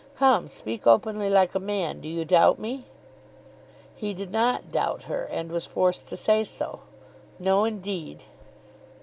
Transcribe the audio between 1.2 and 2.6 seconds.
like a man. Do you doubt